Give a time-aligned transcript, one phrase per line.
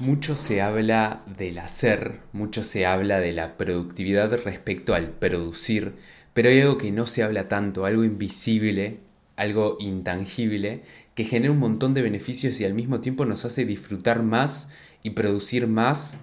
[0.00, 5.96] Mucho se habla del hacer, mucho se habla de la productividad respecto al producir,
[6.34, 9.00] pero hay algo que no se habla tanto, algo invisible,
[9.34, 10.84] algo intangible,
[11.16, 14.70] que genera un montón de beneficios y al mismo tiempo nos hace disfrutar más
[15.02, 16.18] y producir más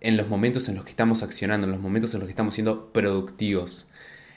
[0.00, 2.54] en los momentos en los que estamos accionando, en los momentos en los que estamos
[2.54, 3.88] siendo productivos.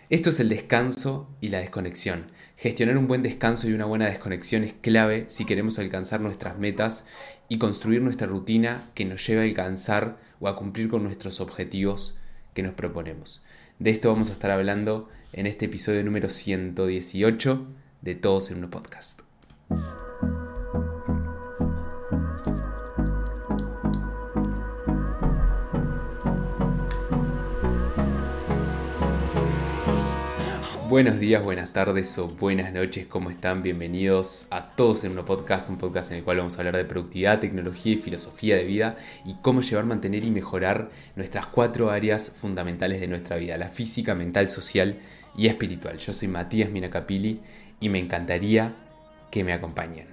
[0.10, 2.32] Esto es el descanso y la desconexión.
[2.58, 7.06] Gestionar un buen descanso y una buena desconexión es clave si queremos alcanzar nuestras metas
[7.48, 12.18] y construir nuestra rutina que nos lleve a alcanzar o a cumplir con nuestros objetivos
[12.56, 13.44] que nos proponemos.
[13.78, 17.68] De esto vamos a estar hablando en este episodio número 118
[18.02, 19.22] de Todos en un podcast.
[30.90, 33.62] Buenos días, buenas tardes o buenas noches, ¿cómo están?
[33.62, 36.84] Bienvenidos a todos en un podcast, un podcast en el cual vamos a hablar de
[36.84, 42.32] productividad, tecnología y filosofía de vida y cómo llevar, mantener y mejorar nuestras cuatro áreas
[42.32, 44.98] fundamentales de nuestra vida, la física, mental, social
[45.38, 46.00] y espiritual.
[46.00, 47.40] Yo soy Matías Minacapili
[47.80, 48.74] y me encantaría
[49.30, 50.08] que me acompañen.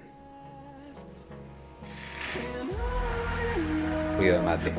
[4.15, 4.73] Cuidado mate.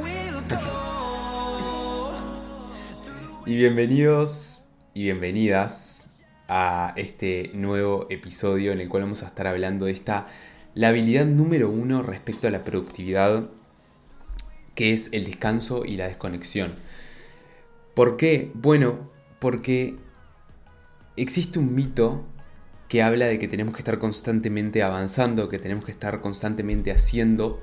[3.47, 4.63] y bienvenidos
[4.95, 5.98] y bienvenidas
[6.49, 10.27] a este nuevo episodio en el cual vamos a estar hablando de esta,
[10.75, 13.51] la habilidad número uno respecto a la productividad,
[14.75, 16.77] que es el descanso y la desconexión.
[17.95, 18.51] ¿Por qué?
[18.55, 19.97] Bueno, porque
[21.17, 22.25] existe un mito
[22.89, 27.61] que habla de que tenemos que estar constantemente avanzando, que tenemos que estar constantemente haciendo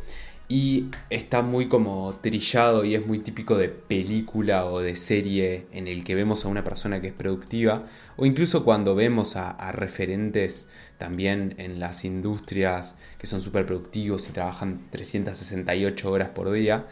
[0.48, 5.88] y está muy como trillado y es muy típico de película o de serie en
[5.88, 10.70] el que vemos a una persona que es productiva o incluso cuando vemos a, referentes
[11.00, 16.86] también en las industrias que son súper productivos y trabajan 368 horas por día.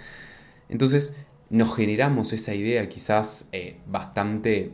[0.70, 1.18] Entonces
[1.52, 4.72] nos generamos esa idea quizás eh, bastante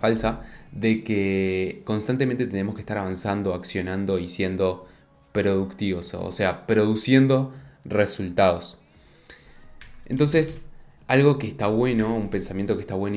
[0.00, 4.86] falsa de que constantemente tenemos que estar avanzando, accionando y siendo
[5.32, 7.52] productivos, o sea, produciendo
[7.84, 8.78] resultados.
[10.06, 10.66] Entonces,
[11.06, 13.16] algo que está bueno, un pensamiento que está bueno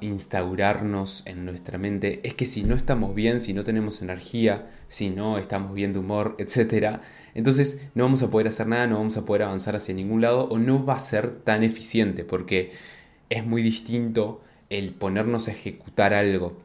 [0.00, 5.08] instaurarnos en nuestra mente, es que si no estamos bien, si no tenemos energía, si
[5.08, 6.98] no estamos bien de humor, etc.,
[7.34, 10.48] entonces no vamos a poder hacer nada, no vamos a poder avanzar hacia ningún lado
[10.48, 12.72] o no va a ser tan eficiente porque
[13.30, 16.58] es muy distinto el ponernos a ejecutar algo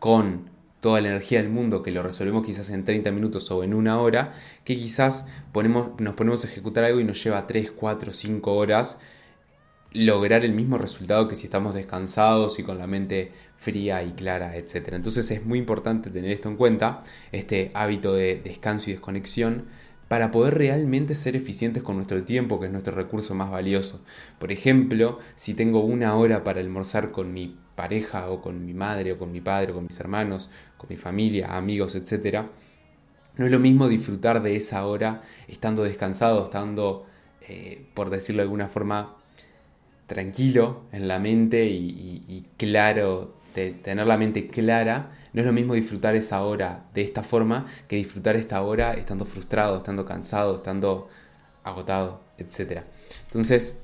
[0.00, 0.50] con
[0.84, 3.98] toda la energía del mundo que lo resolvemos quizás en 30 minutos o en una
[4.02, 4.34] hora,
[4.64, 9.00] que quizás ponemos, nos ponemos a ejecutar algo y nos lleva 3, 4, 5 horas
[9.94, 14.58] lograr el mismo resultado que si estamos descansados y con la mente fría y clara,
[14.58, 14.88] etc.
[14.92, 17.02] Entonces es muy importante tener esto en cuenta,
[17.32, 19.64] este hábito de descanso y desconexión,
[20.14, 24.04] para poder realmente ser eficientes con nuestro tiempo, que es nuestro recurso más valioso.
[24.38, 29.10] Por ejemplo, si tengo una hora para almorzar con mi pareja o con mi madre
[29.10, 32.44] o con mi padre o con mis hermanos, con mi familia, amigos, etc.,
[33.36, 37.06] no es lo mismo disfrutar de esa hora estando descansado, estando,
[37.48, 39.16] eh, por decirlo de alguna forma,
[40.06, 46.14] tranquilo en la mente y, claro, tener la mente clara, no es lo mismo disfrutar
[46.14, 51.08] esa hora de esta forma que disfrutar esta hora estando frustrado, estando cansado, estando
[51.62, 52.82] agotado, etc.
[53.26, 53.82] Entonces,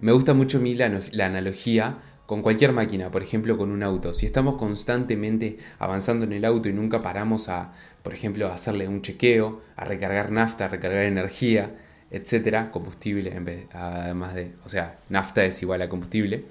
[0.00, 3.82] me gusta mucho a mí la, la analogía con cualquier máquina, por ejemplo con un
[3.82, 4.14] auto.
[4.14, 8.88] Si estamos constantemente avanzando en el auto y nunca paramos a, por ejemplo, a hacerle
[8.88, 11.74] un chequeo, a recargar nafta, a recargar energía,
[12.10, 16.44] etcétera, combustible, en vez, además de, o sea, nafta es igual a combustible.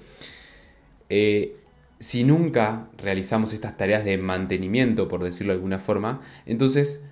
[1.08, 1.56] Eh,
[1.98, 7.04] si nunca realizamos estas tareas de mantenimiento, por decirlo de alguna forma, entonces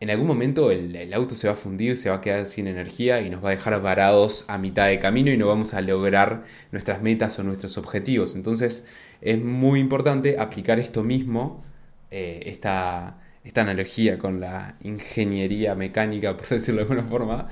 [0.00, 3.20] en algún momento el, auto se va a fundir, se va a quedar sin energía
[3.20, 6.44] y nos va a dejar varados a mitad de camino y no vamos a lograr
[6.70, 8.36] nuestras metas o nuestros objetivos.
[8.36, 8.86] Entonces
[9.20, 11.64] es muy importante aplicar esto mismo,
[12.10, 17.48] eh, esta, esta analogía con la ingeniería mecánica, por decirlo de alguna forma,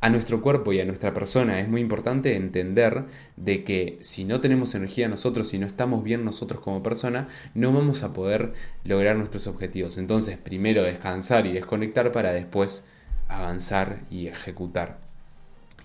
[0.00, 1.60] a nuestro cuerpo y a nuestra persona.
[1.60, 3.04] Es muy importante entender
[3.36, 7.72] de que si no tenemos energía nosotros, si no estamos bien nosotros como persona, no
[7.72, 8.52] vamos a poder
[8.84, 9.98] lograr nuestros objetivos.
[9.98, 12.86] Entonces, primero descansar y desconectar para después
[13.28, 14.98] avanzar y ejecutar.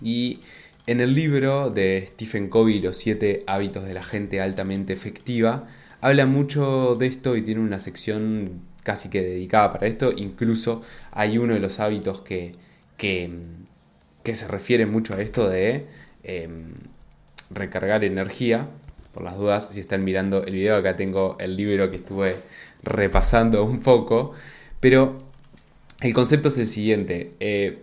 [0.00, 0.40] Y
[0.86, 5.66] en el libro de Stephen Covey, Los siete hábitos de la gente altamente efectiva,
[6.00, 10.12] habla mucho de esto y tiene una sección casi que dedicada para esto.
[10.14, 12.54] Incluso hay uno de los hábitos que,
[12.96, 13.30] que
[14.24, 15.86] que se refiere mucho a esto de
[16.24, 16.72] em,
[17.50, 18.68] recargar energía.
[19.12, 22.36] Por las dudas, si están mirando el video, acá tengo el libro que estuve
[22.82, 24.32] repasando un poco.
[24.80, 25.18] Pero
[26.00, 27.34] el concepto es el siguiente.
[27.38, 27.78] Eh,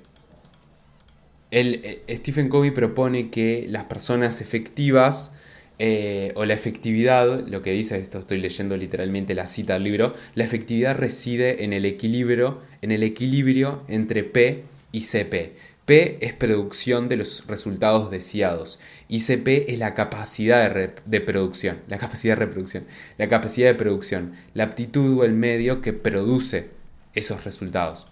[1.51, 5.35] El, Stephen Covey propone que las personas efectivas
[5.79, 10.13] eh, o la efectividad, lo que dice esto, estoy leyendo literalmente la cita del libro,
[10.35, 15.55] la efectividad reside en el equilibrio, en el equilibrio entre P y CP.
[15.85, 21.97] P es producción de los resultados deseados y CP es la capacidad de, producción, la
[21.97, 22.85] capacidad de reproducción,
[23.17, 26.69] la capacidad de producción, la aptitud o el medio que produce
[27.13, 28.07] esos resultados.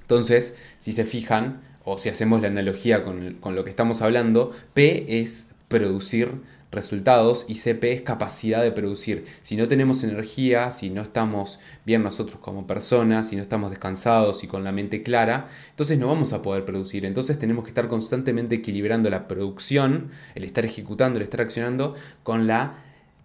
[0.00, 4.52] Entonces, si se fijan, o si hacemos la analogía con, con lo que estamos hablando,
[4.74, 6.40] P es producir
[6.76, 9.24] resultados y CP es capacidad de producir.
[9.40, 14.44] Si no tenemos energía, si no estamos bien nosotros como personas, si no estamos descansados
[14.44, 17.04] y con la mente clara, entonces no vamos a poder producir.
[17.04, 22.46] Entonces tenemos que estar constantemente equilibrando la producción, el estar ejecutando, el estar accionando con
[22.46, 22.84] la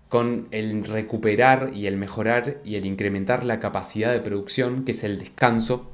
[0.10, 5.06] con el recuperar y el mejorar y el incrementar la capacidad de producción, que es
[5.06, 5.90] el descanso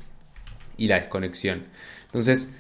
[0.76, 1.66] y la desconexión.
[2.08, 2.54] Entonces,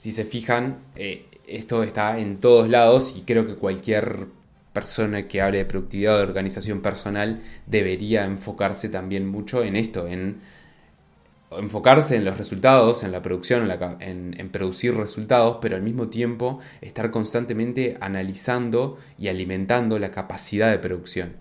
[0.00, 4.28] si se fijan, eh, esto está en todos lados y creo que cualquier
[4.72, 10.08] persona que hable de productividad o de organización personal debería enfocarse también mucho en esto,
[10.08, 10.40] en
[11.50, 13.70] enfocarse en los resultados, en la producción,
[14.00, 20.78] en, producir resultados, pero al mismo tiempo estar constantemente analizando y alimentando la capacidad de
[20.78, 21.34] producción,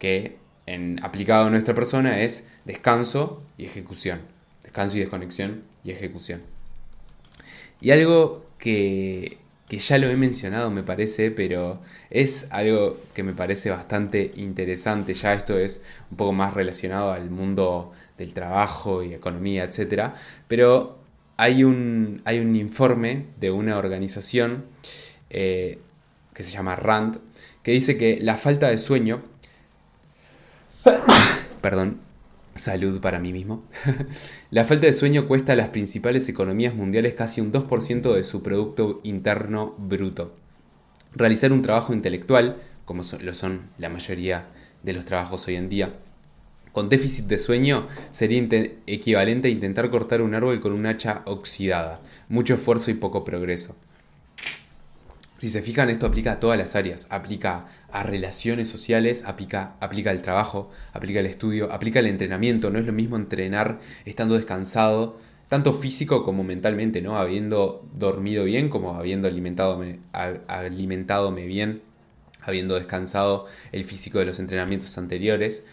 [0.00, 4.22] que en, aplicado a nuestra persona es descanso y ejecución,
[4.64, 6.61] descanso y desconexión y ejecución.
[7.82, 9.42] Y algo que
[9.72, 11.80] que ya lo he mencionado me parece, pero
[12.10, 15.14] es algo que me parece bastante interesante.
[15.14, 20.10] Ya esto es un poco más relacionado al mundo del trabajo y economía, etc.
[20.46, 20.98] Pero
[21.38, 24.66] hay un, hay un informe de una organización
[25.30, 25.78] eh,
[26.34, 27.16] que se llama RAND
[27.62, 29.22] que dice que la falta de sueño...
[31.62, 31.98] perdón,
[32.54, 33.64] Salud para mí mismo.
[34.50, 38.42] la falta de sueño cuesta a las principales economías mundiales casi un 2% de su
[38.42, 40.36] Producto Interno Bruto.
[41.14, 44.48] Realizar un trabajo intelectual, como lo son la mayoría
[44.82, 45.94] de los trabajos hoy en día,
[46.72, 48.46] con déficit de sueño sería
[48.86, 52.00] equivalente a intentar cortar un árbol con un hacha oxidada.
[52.28, 53.76] Mucho esfuerzo y poco progreso.
[55.42, 57.08] Si se fijan, esto aplica a todas las áreas.
[57.10, 62.70] Aplica a relaciones sociales, aplica, aplica al trabajo, aplica al estudio, aplica al entrenamiento.
[62.70, 65.18] No es lo mismo entrenar estando descansado,
[65.48, 67.16] tanto físico como mentalmente, ¿no?
[67.16, 71.82] Habiendo dormido bien como habiendo alimentadome, alimentadome bien,
[72.40, 75.66] habiendo descansado el físico de los entrenamientos anteriores.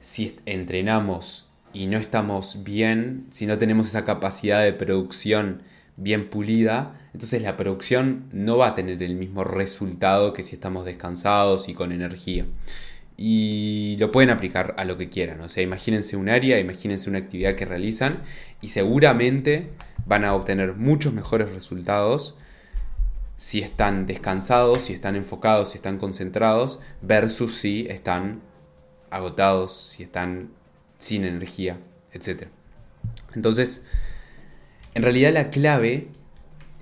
[0.00, 5.60] Si entrenamos y no estamos bien, si no tenemos esa capacidad de producción
[5.96, 10.84] bien pulida, entonces la producción no va a tener el mismo resultado que si estamos
[10.84, 12.46] descansados y con energía.
[13.16, 15.40] Y lo pueden aplicar a lo que quieran.
[15.42, 18.22] O sea, imagínense un área, imagínense una actividad que realizan
[18.60, 19.70] y seguramente
[20.06, 22.36] van a obtener muchos mejores resultados
[23.36, 28.40] si están descansados, si están enfocados, si están concentrados, versus si están
[29.10, 30.50] agotados, si están
[30.96, 31.78] sin energía,
[32.12, 32.48] etc.
[33.34, 33.84] Entonces,
[34.94, 36.08] en realidad la clave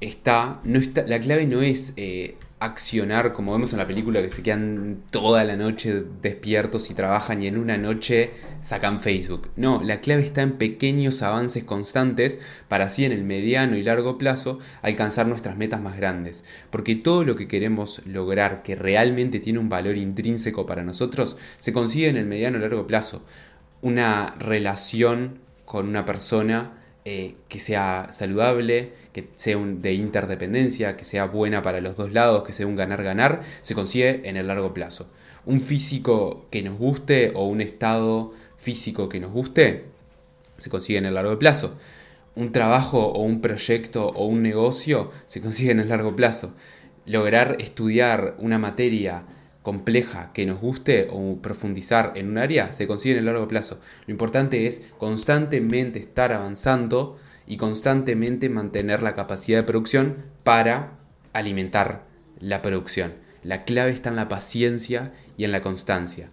[0.00, 4.28] está, no está, la clave no es eh, accionar como vemos en la película que
[4.28, 9.48] se quedan toda la noche despiertos y trabajan y en una noche sacan Facebook.
[9.56, 14.18] No, la clave está en pequeños avances constantes para así en el mediano y largo
[14.18, 16.44] plazo alcanzar nuestras metas más grandes.
[16.70, 21.72] Porque todo lo que queremos lograr que realmente tiene un valor intrínseco para nosotros se
[21.72, 23.24] consigue en el mediano y largo plazo.
[23.80, 26.79] Una relación con una persona
[27.12, 32.44] eh, que sea saludable, que sea de interdependencia, que sea buena para los dos lados,
[32.44, 35.10] que sea un ganar-ganar, se consigue en el largo plazo.
[35.44, 39.86] Un físico que nos guste o un estado físico que nos guste,
[40.56, 41.76] se consigue en el largo plazo.
[42.36, 46.54] Un trabajo o un proyecto o un negocio se consigue en el largo plazo.
[47.06, 49.24] Lograr estudiar una materia
[49.62, 53.80] compleja que nos guste o profundizar en un área se consigue en el largo plazo.
[54.06, 60.98] Lo importante es constantemente estar avanzando y constantemente mantener la capacidad de producción para
[61.32, 62.06] alimentar
[62.38, 63.14] la producción.
[63.42, 66.30] La clave está en la paciencia y en la constancia.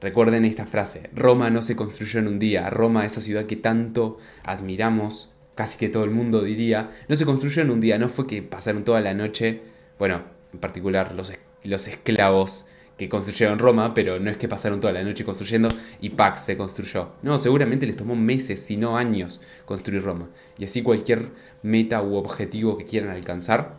[0.00, 4.18] Recuerden esta frase, Roma no se construyó en un día, Roma, esa ciudad que tanto
[4.44, 8.28] admiramos, casi que todo el mundo diría, no se construyó en un día, no fue
[8.28, 9.62] que pasaron toda la noche,
[9.98, 11.30] bueno, en particular los
[11.64, 15.68] los esclavos que construyeron Roma, pero no es que pasaron toda la noche construyendo
[16.00, 17.10] y Pax se construyó.
[17.22, 20.28] No, seguramente les tomó meses, si no años, construir Roma.
[20.58, 21.30] Y así cualquier
[21.62, 23.76] meta u objetivo que quieran alcanzar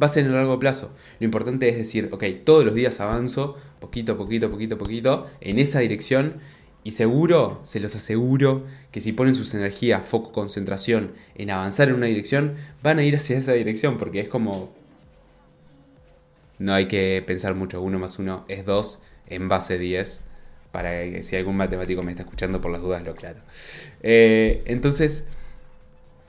[0.00, 0.90] va a ser en el largo plazo.
[1.20, 5.78] Lo importante es decir, ok, todos los días avanzo, poquito, poquito, poquito, poquito, en esa
[5.80, 6.40] dirección
[6.86, 11.96] Y seguro, se los aseguro, que si ponen sus energías, foco, concentración en avanzar en
[11.96, 14.72] una dirección, van a ir hacia esa dirección, porque es como...
[16.58, 20.22] No hay que pensar mucho, uno más uno es dos en base 10,
[20.72, 23.40] para que si algún matemático me está escuchando por las dudas lo claro.
[24.02, 25.26] Eh, entonces,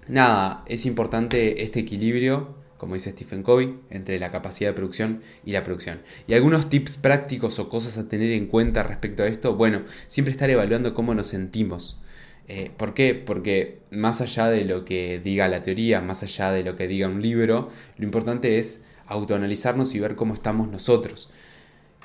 [0.07, 5.51] nada, es importante este equilibrio como dice Stephen Covey, entre la capacidad de producción y
[5.51, 6.01] la producción.
[6.27, 10.31] Y algunos tips prácticos o cosas a tener en cuenta respecto a esto, bueno, siempre
[10.31, 11.99] estar evaluando cómo nos sentimos.
[12.47, 13.13] Eh, ¿Por qué?
[13.13, 17.07] Porque más allá de lo que diga la teoría, más allá de lo que diga
[17.07, 21.31] un libro, lo importante es autoanalizarnos y ver cómo estamos nosotros.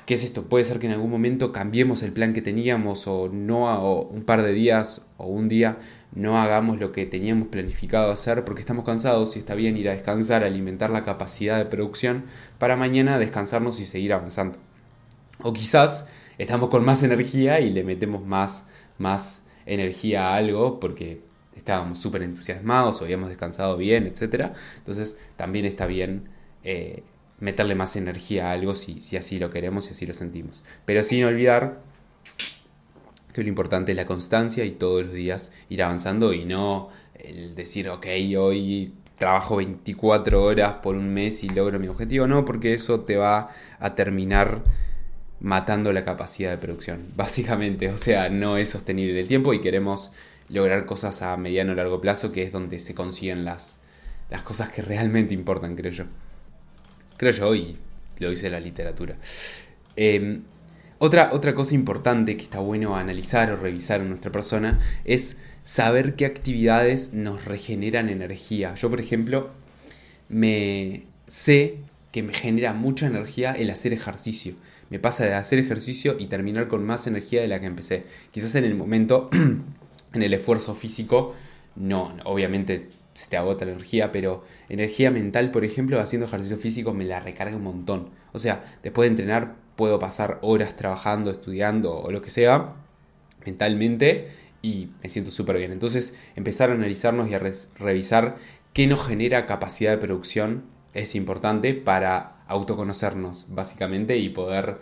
[0.05, 0.43] ¿Qué es esto?
[0.43, 4.23] Puede ser que en algún momento cambiemos el plan que teníamos o no o un
[4.23, 5.77] par de días o un día
[6.15, 9.93] no hagamos lo que teníamos planificado hacer porque estamos cansados y está bien ir a
[9.93, 12.25] descansar, alimentar la capacidad de producción
[12.59, 14.59] para mañana descansarnos y seguir avanzando.
[15.41, 16.07] O quizás
[16.37, 18.67] estamos con más energía y le metemos más,
[18.97, 21.21] más energía a algo porque
[21.55, 24.51] estábamos súper entusiasmados o habíamos descansado bien, etc.
[24.77, 26.29] Entonces también está bien
[26.63, 27.03] eh,
[27.39, 30.63] meterle más energía a algo si, si así lo queremos y así lo sentimos.
[30.85, 31.81] Pero sin olvidar
[33.33, 37.55] que lo importante es la constancia y todos los días ir avanzando y no el
[37.55, 38.05] decir, ok,
[38.37, 43.15] hoy trabajo 24 horas por un mes y logro mi objetivo, no, porque eso te
[43.15, 44.63] va a terminar
[45.39, 50.11] matando la capacidad de producción, básicamente, o sea, no es sostenible el tiempo y queremos
[50.49, 53.81] lograr cosas a mediano o largo plazo, que es donde se consiguen las,
[54.29, 56.05] las cosas que realmente importan, creo yo.
[57.17, 57.77] Creo yo, y
[58.19, 59.15] lo dice la literatura.
[59.95, 60.43] Em,
[60.99, 66.15] otra, otra cosa importante que está bueno analizar o revisar en nuestra persona es saber
[66.15, 68.75] qué actividades nos regeneran energía.
[68.75, 69.51] Yo, por ejemplo,
[70.29, 71.77] me sé
[72.11, 74.53] que me genera mucha energía el hacer ejercicio.
[74.89, 78.05] Me pasa de hacer ejercicio y terminar con más energía de la que empecé.
[78.31, 81.33] Quizás en el momento, en el esfuerzo físico,
[81.75, 86.93] no, obviamente se te agota la energía, pero energía mental, por ejemplo, haciendo ejercicio físico
[86.93, 88.09] me la recarga un montón.
[88.31, 92.73] O sea, después de entrenar puedo pasar horas trabajando, estudiando o lo que sea,
[93.45, 94.29] mentalmente,
[94.61, 95.71] y me siento súper bien.
[95.71, 98.37] Entonces, empezar a analizarnos y a revisar
[98.71, 104.77] qué nos genera capacidad de producción es importante para autoconocernos, básicamente, y poder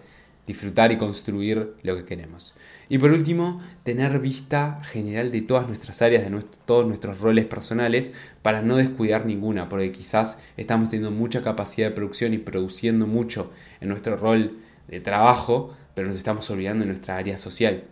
[0.48, 2.56] disfrutar y construir lo que queremos.
[2.90, 8.14] Y por último, tener vista general de todas nuestras áreas, de todos nuestros roles personales,
[8.42, 13.52] para no descuidar ninguna, porque quizás estamos teniendo mucha capacidad de producción y produciendo mucho
[13.80, 14.58] en nuestro rol
[14.88, 17.84] de trabajo, pero nos estamos olvidando de nuestra área social.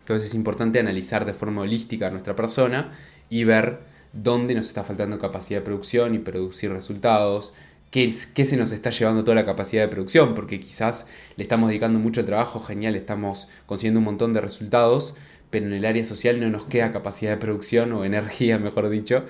[0.00, 2.92] Entonces es importante analizar de forma holística a nuestra persona
[3.28, 3.80] y ver
[4.12, 7.52] dónde nos está faltando capacidad de producción y producir resultados,
[7.90, 11.98] qué, se nos está llevando toda la capacidad de producción, porque quizás le estamos dedicando
[11.98, 15.14] mucho trabajo, genial, estamos consiguiendo un montón de resultados,
[15.50, 19.24] pero en el área social no nos queda capacidad de producción o energía, mejor dicho,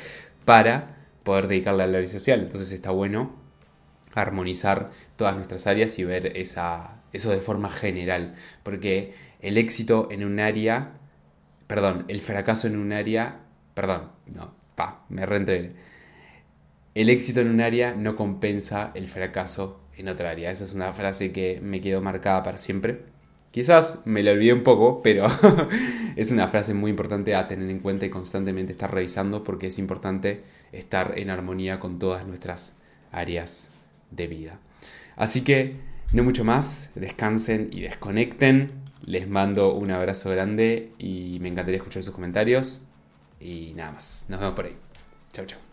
[0.45, 2.41] para poder dedicarle al área social.
[2.41, 3.35] Entonces está bueno
[4.15, 10.25] armonizar todas nuestras áreas y ver esa, eso de forma general, porque el éxito en
[10.25, 10.95] un área,
[11.67, 13.41] perdón, el fracaso en un área,
[13.75, 15.75] perdón, no, pa, me reentré
[16.97, 20.51] el éxito en un área no compensa el fracaso en otra área.
[20.51, 23.03] Esa es una frase que me quedó marcada para siempre.
[23.51, 25.27] Quizás me la olvidé un poco, pero
[26.17, 29.79] es una frase muy importante a tener en cuenta y constantemente estar revisando porque es
[29.79, 32.79] importante estar en armonía con todas nuestras
[33.13, 33.73] áreas
[34.11, 34.59] de vida.
[35.17, 35.77] Así que
[36.15, 38.69] no mucho más, descansen y desconecten.
[39.05, 42.89] Les mando un abrazo grande y me encantaría escuchar sus comentarios.
[43.39, 44.77] Y nada más, nos vemos por ahí.
[45.35, 45.66] Chao, chao.